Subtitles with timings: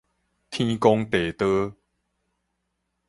[0.49, 1.75] 天公地道